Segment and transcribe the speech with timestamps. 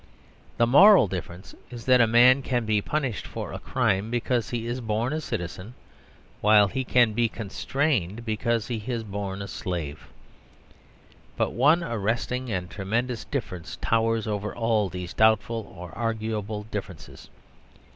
[0.57, 4.65] The moral difference is that a man can be punished for a crime because he
[4.65, 5.75] is born a citizen;
[6.41, 10.07] while he can be constrained because he is born a slave.
[11.37, 17.29] But one arresting and tremendous difference towers over all these doubtful or arguable differences.